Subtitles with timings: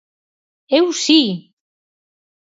[0.79, 1.21] Eu si!